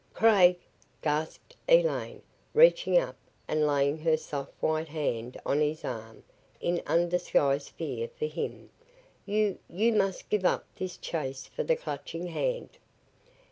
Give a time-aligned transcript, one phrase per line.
[0.15, 0.57] "Craig!"
[1.03, 2.23] gasped Elaine,
[2.55, 3.15] reaching up
[3.47, 6.23] and laying her soft white hand on his arm
[6.59, 8.71] in undisguised fear for him,
[9.27, 12.79] "you you must give up this chase for the Clutching Hand!"